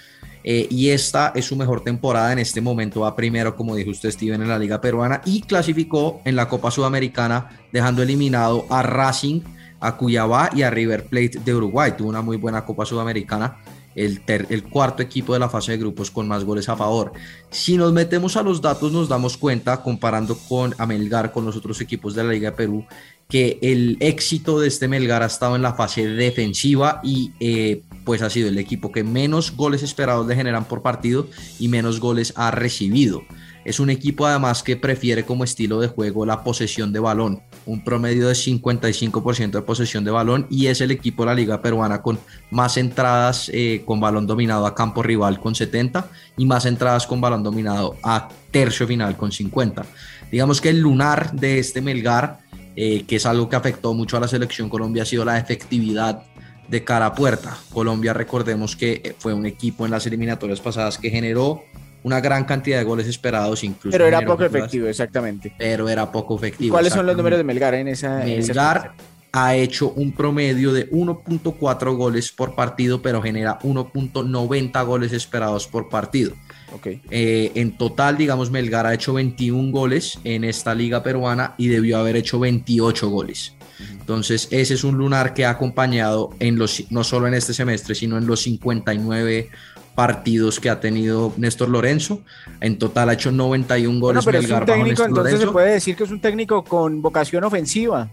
eh, 0.42 0.66
y 0.71 0.88
esta 0.88 1.33
es 1.35 1.45
su 1.45 1.56
mejor 1.56 1.83
temporada 1.83 2.33
en 2.33 2.38
este 2.38 2.62
momento. 2.62 3.00
Va 3.00 3.14
primero, 3.14 3.54
como 3.54 3.76
dijo 3.76 3.90
usted, 3.90 4.11
Steven, 4.11 4.40
en 4.40 4.49
la 4.49 4.59
Liga 4.59 4.80
Peruana 4.80 5.21
y 5.26 5.42
clasificó 5.42 6.23
en 6.25 6.37
la 6.37 6.49
Copa 6.49 6.71
Sudamericana, 6.71 7.50
dejando 7.71 8.02
eliminado 8.02 8.64
a 8.71 8.83
Racing, 8.83 9.42
a 9.78 9.99
Cuyabá 9.99 10.49
y 10.54 10.62
a 10.62 10.71
River 10.71 11.04
Plate 11.04 11.40
de 11.45 11.54
Uruguay. 11.54 11.92
Tuvo 11.99 12.09
una 12.09 12.23
muy 12.23 12.38
buena 12.38 12.64
Copa 12.64 12.87
Sudamericana 12.87 13.59
el, 13.97 14.62
cuarto 14.64 15.02
equipo 15.02 15.33
de 15.33 15.38
la 15.38 15.49
fase 15.49 15.73
de 15.73 15.78
grupos 15.78 16.11
con 16.11 16.28
más 16.28 16.45
goles 16.45 16.68
a 16.68 16.76
favor. 16.76 17.12
Si 17.50 17.76
nos 17.76 17.92
metemos 17.92 18.37
a 18.37 18.42
los 18.42 18.61
datos, 18.61 18.92
nos 18.92 19.09
damos 19.09 19.37
cuenta, 19.37 19.83
comparando 19.83 20.37
con 20.49 20.75
Amelgar, 20.78 21.33
con 21.33 21.47
los 21.47 21.56
otros 21.56 21.80
equipos 21.80 22.14
de 22.14 22.23
la 22.23 22.33
Liga 22.33 22.50
de 22.50 22.56
Perú, 22.56 22.85
que 23.28 23.59
el 23.61 23.97
éxito 24.00 24.61
de 24.61 24.68
este 24.68 24.88
Melgar 24.88 25.23
ha 25.23 25.26
estado 25.26 25.56
en 25.56 25.62
la 25.62 25.75
fase 25.75 26.06
defensiva 26.06 27.00
y 27.02 27.33
eh, 27.40 27.83
pues 28.04 28.23
ha 28.23 28.30
sido 28.30 28.49
el 28.49 28.59
equipo 28.59 28.92
que 28.92 29.02
menos 29.02 29.56
goles 29.56 29.83
esperados 29.83 30.26
le 30.26 30.37
generan 30.37 30.66
por 30.66 30.83
partido 30.83 31.26
y 31.59 31.68
menos 31.68 31.99
goles 31.99 32.33
ha 32.37 32.50
recibido. 32.52 33.23
Es 33.66 33.80
un 33.80 33.90
equipo 33.90 34.26
además 34.26 34.62
que 34.62 34.76
prefiere 34.76 35.25
como 35.25 35.42
estilo 35.42 35.80
de 35.80 35.88
juego 35.88 36.25
la 36.25 36.45
posesión 36.45 36.92
de 36.92 37.00
balón, 37.00 37.42
un 37.66 37.83
promedio 37.83 38.28
de 38.28 38.35
55% 38.35 39.50
de 39.50 39.62
posesión 39.62 40.04
de 40.04 40.12
balón 40.12 40.47
y 40.49 40.68
es 40.68 40.80
el 40.80 40.92
equipo 40.92 41.25
de 41.25 41.26
la 41.26 41.35
liga 41.35 41.61
peruana 41.61 42.00
con 42.00 42.21
más 42.52 42.76
entradas 42.76 43.50
eh, 43.52 43.83
con 43.85 43.99
balón 43.99 44.28
dominado 44.28 44.66
a 44.66 44.75
campo 44.76 45.02
rival 45.02 45.40
con 45.40 45.56
70 45.56 46.09
y 46.37 46.47
más 46.47 46.64
entradas 46.64 47.09
con 47.09 47.21
balón 47.21 47.42
dominado 47.42 47.97
a 48.04 48.28
tercio 48.52 48.87
final 48.87 49.16
con 49.16 49.33
50. 49.33 49.85
Digamos 50.30 50.61
que 50.61 50.71
el 50.71 50.78
lunar 50.78 51.33
de 51.33 51.59
este 51.59 51.80
Melgar, 51.80 52.38
eh, 52.76 53.04
que 53.06 53.16
es 53.16 53.26
algo 53.26 53.49
que 53.49 53.56
afectó 53.56 53.95
mucho 53.95 54.18
a 54.18 54.21
la 54.21 54.28
selección 54.28 54.68
Colombia, 54.68 55.02
ha 55.02 55.06
sido 55.06 55.25
la 55.25 55.38
efectividad 55.38 56.23
de 56.68 56.85
cara 56.85 57.06
a 57.06 57.14
puerta. 57.14 57.56
Colombia, 57.73 58.12
recordemos 58.12 58.76
que 58.76 59.00
eh, 59.02 59.14
fue 59.18 59.33
un 59.33 59.47
equipo 59.47 59.87
en 59.87 59.90
las 59.90 60.06
eliminatorias 60.06 60.61
pasadas 60.61 60.99
que 60.99 61.11
generó 61.11 61.64
una 62.02 62.21
gran 62.21 62.45
cantidad 62.45 62.78
de 62.78 62.85
goles 62.85 63.06
esperados, 63.06 63.64
incluso. 63.64 63.97
Pero 63.97 64.06
era 64.06 64.21
poco 64.21 64.45
efectivo, 64.45 64.87
exactamente. 64.87 65.52
Pero 65.56 65.88
era 65.88 66.12
poco 66.12 66.37
efectivo. 66.37 66.75
¿Cuáles 66.75 66.92
son 66.92 67.06
los 67.06 67.16
números 67.16 67.38
de 67.38 67.45
Melgar 67.45 67.75
en 67.75 67.88
esa? 67.88 68.18
Melgar 68.18 68.92
ha 69.37 69.55
hecho 69.55 69.90
un 69.90 70.12
promedio 70.12 70.73
de 70.73 70.90
1.4 70.90 71.95
goles 71.95 72.33
por 72.33 72.55
partido, 72.55 73.02
pero 73.02 73.21
genera 73.21 73.59
1.90 73.59 74.87
goles 74.87 75.12
esperados 75.12 75.66
por 75.66 75.90
partido. 75.90 76.33
Okay. 76.73 77.02
Eh, 77.11 77.52
en 77.55 77.76
total, 77.76 78.16
digamos, 78.16 78.50
Melgar 78.50 78.87
ha 78.87 78.95
hecho 78.95 79.12
21 79.12 79.73
goles 79.73 80.19
en 80.25 80.43
esta 80.43 80.75
liga 80.75 81.02
peruana 81.02 81.55
y 81.59 81.69
debió 81.69 81.99
haber 81.99 82.16
hecho 82.16 82.38
28 82.38 83.11
goles. 83.11 83.52
Entonces, 83.90 84.49
ese 84.50 84.73
es 84.73 84.85
un 84.85 84.97
lunar 84.97 85.35
que 85.35 85.45
ha 85.45 85.50
acompañado 85.50 86.31
en 86.38 86.57
los, 86.57 86.90
no 86.90 87.05
solo 87.05 87.26
en 87.28 87.35
este 87.35 87.52
semestre, 87.52 87.95
sino 87.95 88.16
en 88.16 88.26
los 88.26 88.40
59 88.40 89.50
partidos 89.95 90.61
que 90.61 90.71
ha 90.71 90.81
tenido 90.81 91.35
Néstor 91.37 91.69
Lorenzo. 91.69 92.23
En 92.62 92.78
total 92.78 93.11
ha 93.11 93.12
hecho 93.12 93.31
91 93.33 94.00
goles. 94.00 94.25
pero 94.25 94.38
es 94.38 94.50
un 94.50 94.64
técnico, 94.64 95.05
entonces 95.05 95.40
se 95.40 95.47
puede 95.49 95.73
decir 95.73 95.95
que 95.95 96.05
es 96.05 96.11
un 96.11 96.23
técnico 96.23 96.64
con 96.64 97.02
vocación 97.02 97.45
ofensiva. 97.45 98.09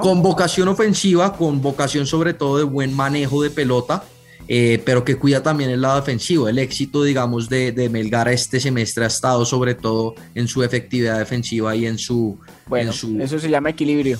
Con 0.00 0.22
vocación 0.22 0.68
ofensiva, 0.68 1.36
con 1.36 1.60
vocación 1.60 2.06
sobre 2.06 2.34
todo 2.34 2.58
de 2.58 2.64
buen 2.64 2.94
manejo 2.94 3.42
de 3.42 3.50
pelota, 3.50 4.04
eh, 4.48 4.82
pero 4.84 5.04
que 5.04 5.16
cuida 5.16 5.42
también 5.42 5.70
el 5.70 5.80
lado 5.80 5.96
defensivo. 5.96 6.48
El 6.48 6.58
éxito, 6.58 7.02
digamos, 7.02 7.48
de, 7.48 7.72
de, 7.72 7.88
Melgar 7.88 8.28
este 8.28 8.60
semestre 8.60 9.04
ha 9.04 9.08
estado 9.08 9.44
sobre 9.44 9.74
todo 9.74 10.14
en 10.34 10.48
su 10.48 10.62
efectividad 10.62 11.18
defensiva 11.18 11.74
y 11.74 11.86
en 11.86 11.98
su... 11.98 12.38
Bueno, 12.66 12.90
en 12.90 12.96
su, 12.96 13.20
eso 13.20 13.38
se 13.38 13.48
llama 13.48 13.70
equilibrio 13.70 14.18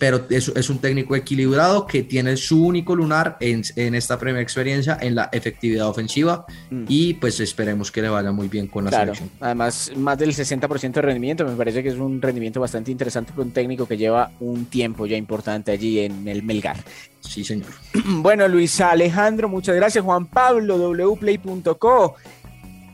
pero 0.00 0.24
es, 0.30 0.48
es, 0.48 0.70
un 0.70 0.78
técnico 0.78 1.14
equilibrado 1.14 1.86
que 1.86 2.02
tiene 2.02 2.34
su 2.38 2.64
único 2.64 2.96
lunar 2.96 3.36
en, 3.38 3.62
en 3.76 3.94
esta 3.94 4.18
primera 4.18 4.40
experiencia 4.40 4.96
en 4.98 5.14
la 5.14 5.28
efectividad 5.30 5.88
ofensiva 5.88 6.46
mm. 6.70 6.84
y 6.88 7.14
pues 7.14 7.38
esperemos 7.38 7.92
que 7.92 8.00
le 8.00 8.08
vaya 8.08 8.32
muy 8.32 8.48
bien 8.48 8.66
con 8.66 8.84
la 8.84 8.90
claro. 8.90 9.14
selección. 9.14 9.30
Además, 9.40 9.92
más 9.94 10.16
del 10.16 10.30
60% 10.30 10.92
de 10.92 11.02
rendimiento, 11.02 11.44
me 11.44 11.54
parece 11.54 11.82
que 11.82 11.90
es 11.90 11.96
un 11.96 12.22
rendimiento 12.22 12.60
bastante 12.60 12.90
interesante 12.90 13.32
para 13.32 13.42
un 13.42 13.50
técnico 13.50 13.86
que 13.86 13.98
lleva 13.98 14.30
un 14.40 14.64
tiempo 14.64 15.04
ya 15.04 15.18
importante 15.18 15.70
allí 15.70 15.98
en 16.00 16.26
el 16.26 16.42
Melgar. 16.44 16.78
Sí, 17.20 17.44
señor. 17.44 17.68
Bueno, 18.22 18.48
Luis 18.48 18.80
Alejandro, 18.80 19.50
muchas 19.50 19.76
gracias. 19.76 20.02
Juan 20.02 20.24
Pablo, 20.26 20.78
wplay.co. 20.78 22.16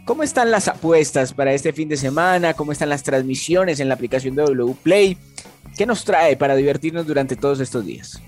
¿Cómo 0.04 0.22
están 0.22 0.50
las 0.50 0.68
apuestas 0.68 1.32
para 1.32 1.52
este 1.52 1.72
fin 1.72 1.88
de 1.88 1.96
semana? 1.96 2.54
¿Cómo 2.54 2.72
están 2.72 2.88
las 2.88 3.02
transmisiones 3.02 3.80
en 3.80 3.88
la 3.88 3.94
aplicación 3.94 4.34
de 4.34 4.42
WPlay? 4.44 5.18
¿Qué 5.76 5.84
nos 5.84 6.04
trae 6.04 6.36
para 6.38 6.56
divertirnos 6.56 7.06
durante 7.06 7.36
todos 7.36 7.60
estos 7.60 7.84
días? 7.84 8.22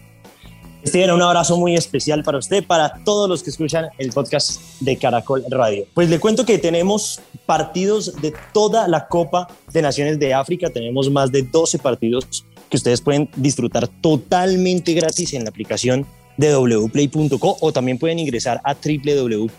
Steven, 0.87 1.13
un 1.13 1.23
abrazo 1.23 1.57
muy 1.57 1.75
especial 1.75 2.23
para 2.23 2.37
usted, 2.39 2.63
para 2.63 3.03
todos 3.05 3.29
los 3.29 3.43
que 3.43 3.51
escuchan 3.51 3.87
el 3.97 4.13
podcast 4.13 4.61
de 4.81 4.97
Caracol 4.99 5.45
Radio. 5.51 5.87
Pues 5.95 6.11
le 6.11 6.21
cuento 6.21 6.45
que 6.45 6.59
tenemos 6.59 7.21
partidos 7.47 8.21
de 8.21 8.35
toda 8.53 8.87
la 8.87 9.09
Copa 9.09 9.49
de 9.73 9.81
Naciones 9.81 10.19
de 10.19 10.35
África, 10.35 10.69
tenemos 10.71 11.11
más 11.11 11.33
de 11.33 11.43
12 11.43 11.79
partidos 11.79 12.45
que 12.69 12.77
ustedes 12.77 13.01
pueden 13.01 13.31
disfrutar 13.35 13.89
totalmente 13.89 14.93
gratis 14.93 15.33
en 15.33 15.45
la 15.45 15.51
aplicación 15.51 16.07
de 16.37 16.55
wplay.co 16.55 17.57
o 17.61 17.73
también 17.73 17.99
pueden 17.99 18.19
ingresar 18.19 18.61
a 18.63 18.75
www.wplay.co. 18.75 19.59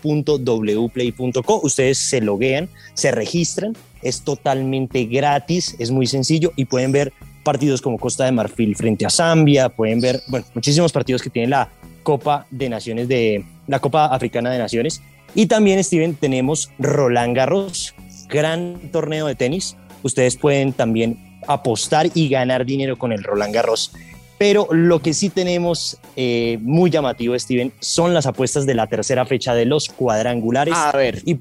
Ustedes 1.62 1.98
se 1.98 2.20
loguean, 2.20 2.68
se 2.94 3.10
registran, 3.10 3.76
es 4.02 4.22
totalmente 4.22 5.04
gratis, 5.04 5.74
es 5.78 5.90
muy 5.90 6.06
sencillo 6.06 6.52
y 6.56 6.64
pueden 6.66 6.92
ver 6.92 7.12
partidos 7.42 7.80
como 7.80 7.98
Costa 7.98 8.24
de 8.24 8.32
Marfil 8.32 8.76
frente 8.76 9.06
a 9.06 9.10
Zambia, 9.10 9.68
pueden 9.68 10.00
ver, 10.00 10.22
bueno, 10.28 10.46
muchísimos 10.54 10.92
partidos 10.92 11.22
que 11.22 11.30
tiene 11.30 11.48
la 11.48 11.70
Copa 12.02 12.46
de 12.50 12.68
Naciones 12.68 13.08
de 13.08 13.44
la 13.66 13.78
Copa 13.78 14.06
Africana 14.06 14.50
de 14.50 14.58
Naciones. 14.58 15.02
Y 15.34 15.46
también, 15.46 15.82
Steven, 15.82 16.14
tenemos 16.14 16.70
Roland 16.78 17.36
Garros, 17.36 17.94
gran 18.28 18.90
torneo 18.90 19.26
de 19.26 19.34
tenis. 19.34 19.76
Ustedes 20.02 20.36
pueden 20.36 20.72
también 20.72 21.40
apostar 21.46 22.08
y 22.14 22.28
ganar 22.28 22.66
dinero 22.66 22.98
con 22.98 23.12
el 23.12 23.22
Roland 23.22 23.54
Garros. 23.54 23.92
Pero 24.38 24.68
lo 24.70 25.00
que 25.00 25.12
sí 25.12 25.28
tenemos 25.28 25.98
eh, 26.16 26.58
muy 26.62 26.90
llamativo, 26.90 27.38
Steven, 27.38 27.72
son 27.80 28.14
las 28.14 28.24
apuestas 28.26 28.64
de 28.64 28.74
la 28.74 28.86
tercera 28.86 29.26
fecha 29.26 29.54
de 29.54 29.66
los 29.66 29.88
cuadrangulares. 29.88 30.74
A 30.74 30.92
ver. 30.92 31.20
Y 31.26 31.38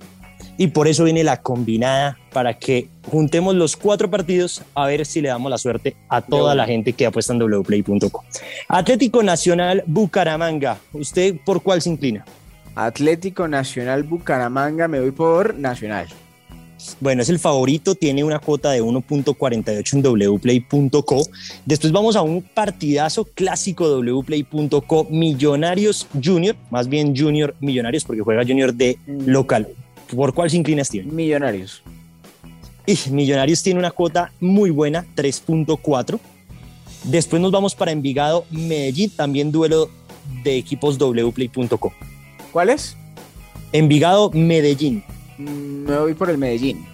y 0.59 0.67
por 0.67 0.89
eso 0.89 1.05
viene 1.05 1.23
la 1.23 1.41
combinada 1.41 2.19
para 2.33 2.59
que 2.59 2.89
juntemos 3.09 3.55
los 3.55 3.77
cuatro 3.77 4.11
partidos 4.11 4.61
a 4.75 4.87
ver 4.87 5.05
si 5.05 5.21
le 5.21 5.29
damos 5.29 5.49
la 5.49 5.57
suerte 5.57 5.95
a 6.09 6.21
toda 6.21 6.53
la 6.53 6.65
gente 6.65 6.91
que 6.91 7.05
apuesta 7.05 7.31
en 7.33 7.39
wplay.com. 7.39 8.21
Atlético 8.67 9.23
Nacional 9.23 9.83
Bucaramanga, 9.87 10.77
¿usted 10.91 11.37
por 11.45 11.63
cuál 11.63 11.81
se 11.81 11.91
inclina? 11.91 12.25
Atlético 12.75 13.47
Nacional 13.47 14.03
Bucaramanga, 14.03 14.89
me 14.89 14.99
voy 14.99 15.11
por 15.11 15.55
Nacional. 15.55 16.07
Bueno, 16.99 17.21
es 17.21 17.29
el 17.29 17.39
favorito, 17.39 17.95
tiene 17.95 18.25
una 18.25 18.39
cuota 18.39 18.71
de 18.71 18.83
1.48 18.83 19.93
en 19.93 20.35
wplay.co. 20.35 21.21
Después 21.65 21.93
vamos 21.93 22.17
a 22.17 22.21
un 22.21 22.41
partidazo 22.41 23.23
clásico 23.23 24.01
wplay.co, 24.01 25.07
Millonarios 25.09 26.05
Junior, 26.21 26.57
más 26.69 26.89
bien 26.89 27.15
Junior 27.15 27.55
Millonarios, 27.61 28.03
porque 28.03 28.21
juega 28.21 28.43
Junior 28.45 28.73
de 28.73 28.97
local. 29.07 29.69
¿Por 30.15 30.33
cuál 30.33 30.49
se 30.49 30.57
inclina 30.57 30.83
Steven? 30.83 31.15
Millonarios. 31.15 31.83
Y 32.85 32.97
Millonarios 33.11 33.61
tiene 33.61 33.79
una 33.79 33.91
cuota 33.91 34.31
muy 34.39 34.71
buena, 34.71 35.05
3.4. 35.15 36.19
Después 37.03 37.41
nos 37.41 37.51
vamos 37.51 37.75
para 37.75 37.91
Envigado, 37.91 38.45
Medellín, 38.49 39.09
también 39.11 39.51
duelo 39.51 39.89
de 40.43 40.57
equipos 40.57 40.97
wplay.com. 40.97 41.91
¿Cuál 42.51 42.69
es? 42.69 42.97
Envigado, 43.71 44.31
Medellín. 44.31 45.03
Me 45.37 45.97
voy 45.97 46.13
por 46.13 46.29
el 46.29 46.37
Medellín. 46.37 46.85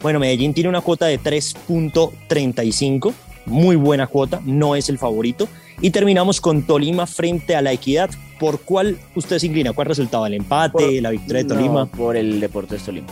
Bueno, 0.00 0.18
Medellín 0.18 0.54
tiene 0.54 0.68
una 0.68 0.80
cuota 0.80 1.06
de 1.06 1.20
3.35, 1.20 3.12
muy 3.46 3.76
buena 3.76 4.06
cuota, 4.06 4.40
no 4.44 4.74
es 4.74 4.88
el 4.88 4.98
favorito. 4.98 5.48
Y 5.82 5.90
terminamos 5.90 6.40
con 6.40 6.62
Tolima 6.62 7.06
frente 7.08 7.56
a 7.56 7.60
la 7.60 7.72
Equidad. 7.72 8.08
¿Por 8.38 8.60
cuál 8.60 8.98
usted 9.16 9.40
se 9.40 9.48
inclina? 9.48 9.72
¿Cuál 9.72 9.88
resultaba? 9.88 10.28
¿El 10.28 10.34
empate? 10.34 10.72
Por, 10.72 10.92
¿La 11.02 11.10
victoria 11.10 11.42
de 11.42 11.48
Tolima? 11.48 11.80
No, 11.80 11.88
por 11.88 12.16
el 12.16 12.38
Deportes 12.38 12.84
Tolima. 12.84 13.08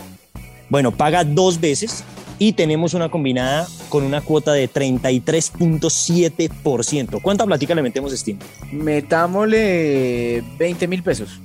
Bueno, 0.69 0.93
paga 0.93 1.25
dos 1.25 1.61
veces 1.61 2.05
y 2.39 2.53
tenemos 2.53 2.95
una 2.95 3.11
combinada 3.11 3.67
con 3.89 4.05
una 4.05 4.21
cuota 4.21 4.53
de 4.53 4.71
33.7%. 4.71 7.21
¿Cuánta 7.21 7.45
plática 7.45 7.75
le 7.75 7.83
metemos, 7.83 8.12
Steam? 8.12 8.39
Metámosle 8.71 10.45
20 10.57 10.87
mil 10.87 11.03
pesos. 11.03 11.41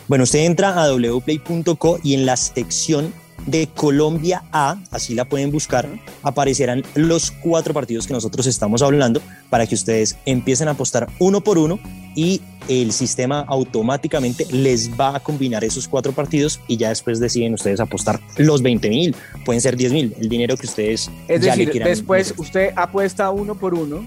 Bueno, 0.08 0.24
usted 0.24 0.40
entra 0.40 0.82
a 0.82 0.92
wplay.co 0.92 2.00
y 2.02 2.14
en 2.14 2.26
la 2.26 2.36
sección 2.36 3.14
de 3.46 3.68
Colombia 3.68 4.44
A, 4.52 4.76
así 4.90 5.14
la 5.14 5.24
pueden 5.24 5.50
buscar, 5.50 5.88
aparecerán 6.22 6.82
los 6.94 7.30
cuatro 7.30 7.74
partidos 7.74 8.06
que 8.06 8.12
nosotros 8.12 8.46
estamos 8.46 8.82
hablando 8.82 9.20
para 9.48 9.66
que 9.66 9.74
ustedes 9.74 10.16
empiecen 10.26 10.68
a 10.68 10.72
apostar 10.72 11.08
uno 11.18 11.40
por 11.40 11.58
uno 11.58 11.78
y 12.14 12.40
el 12.68 12.92
sistema 12.92 13.44
automáticamente 13.48 14.46
les 14.50 14.90
va 14.98 15.16
a 15.16 15.20
combinar 15.20 15.64
esos 15.64 15.88
cuatro 15.88 16.12
partidos 16.12 16.60
y 16.68 16.76
ya 16.76 16.90
después 16.90 17.18
deciden 17.18 17.54
ustedes 17.54 17.80
apostar 17.80 18.20
los 18.36 18.62
20 18.62 18.88
mil, 18.88 19.16
pueden 19.44 19.60
ser 19.60 19.76
10 19.76 19.92
mil, 19.92 20.14
el 20.20 20.28
dinero 20.28 20.56
que 20.56 20.66
ustedes 20.66 21.10
es 21.28 21.40
ya 21.40 21.52
decir, 21.52 21.66
le 21.66 21.70
quieran 21.72 21.88
después 21.88 22.34
usted 22.36 22.72
apuesta 22.76 23.30
uno 23.30 23.54
por 23.54 23.74
uno 23.74 24.06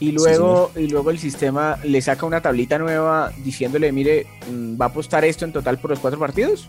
Y 0.00 0.12
luego, 0.12 0.70
y 0.76 0.88
luego 0.88 1.10
el 1.10 1.18
sistema 1.18 1.78
le 1.84 2.02
saca 2.02 2.26
una 2.26 2.40
tablita 2.40 2.78
nueva 2.78 3.32
diciéndole, 3.44 3.92
mire, 3.92 4.26
mm, 4.50 4.80
¿va 4.80 4.86
a 4.86 4.88
apostar 4.88 5.24
esto 5.24 5.44
en 5.44 5.52
total 5.52 5.78
por 5.78 5.90
los 5.90 6.00
cuatro 6.00 6.18
partidos? 6.18 6.68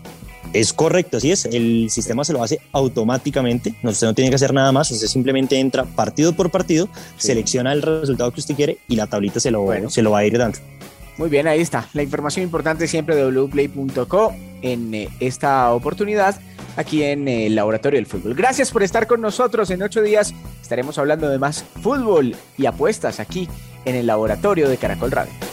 Es 0.52 0.72
correcto, 0.72 1.16
así 1.16 1.32
es. 1.32 1.44
El 1.46 1.90
sistema 1.90 2.24
se 2.24 2.32
lo 2.32 2.42
hace 2.42 2.60
automáticamente. 2.72 3.74
No, 3.82 3.90
usted 3.90 4.06
no 4.06 4.14
tiene 4.14 4.30
que 4.30 4.36
hacer 4.36 4.54
nada 4.54 4.72
más. 4.72 4.90
Usted 4.90 5.08
simplemente 5.08 5.58
entra 5.58 5.84
partido 5.84 6.34
por 6.34 6.50
partido, 6.50 6.88
selecciona 7.16 7.72
el 7.72 7.82
resultado 7.82 8.30
que 8.32 8.40
usted 8.40 8.54
quiere 8.54 8.78
y 8.88 8.96
la 8.96 9.06
tablita 9.06 9.40
se 9.40 9.50
lo, 9.50 9.66
se 9.90 10.02
lo 10.02 10.12
va 10.12 10.18
a 10.18 10.24
ir 10.24 10.38
dando. 10.38 10.58
Muy 11.18 11.30
bien, 11.30 11.46
ahí 11.46 11.60
está. 11.60 11.88
La 11.94 12.02
información 12.02 12.42
importante 12.42 12.86
siempre 12.86 13.16
de 13.16 13.30
wplay.co 13.30 14.34
en 14.62 14.94
eh, 14.94 15.08
esta 15.20 15.72
oportunidad 15.72 16.38
aquí 16.76 17.02
en 17.02 17.26
el 17.26 17.54
Laboratorio 17.54 17.98
del 17.98 18.06
Fútbol. 18.06 18.34
Gracias 18.34 18.70
por 18.70 18.82
estar 18.82 19.06
con 19.06 19.20
nosotros. 19.20 19.70
En 19.70 19.82
ocho 19.82 20.02
días 20.02 20.34
estaremos 20.60 20.98
hablando 20.98 21.28
de 21.28 21.38
más 21.38 21.64
fútbol 21.82 22.36
y 22.58 22.66
apuestas 22.66 23.18
aquí 23.20 23.48
en 23.84 23.94
el 23.94 24.06
Laboratorio 24.06 24.68
de 24.68 24.76
Caracol 24.76 25.10
Radio. 25.10 25.45